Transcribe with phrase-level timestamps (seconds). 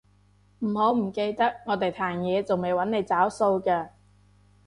[0.61, 3.89] 唔好唔記得我哋壇野仲未搵你找數㗎